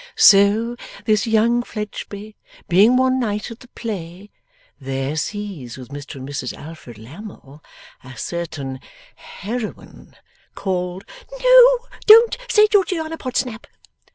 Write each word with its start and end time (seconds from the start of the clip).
So 0.17 0.77
this 1.05 1.27
young 1.27 1.61
Fledgeby, 1.61 2.35
being 2.67 2.97
one 2.97 3.19
night 3.19 3.51
at 3.51 3.59
the 3.59 3.67
play, 3.67 4.31
there 4.79 5.15
sees 5.15 5.77
with 5.77 5.89
Mr 5.89 6.15
and 6.15 6.27
Mrs 6.27 6.53
Alfred 6.53 6.97
Lammle, 6.97 7.61
a 8.03 8.17
certain 8.17 8.79
heroine 9.15 10.15
called' 10.55 11.05
'No, 11.39 11.79
don't 12.07 12.35
say 12.49 12.65
Georgiana 12.65 13.19
Podsnap! 13.19 13.67